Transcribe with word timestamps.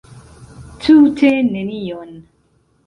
Tute 0.83 1.29
nenion. 1.51 2.11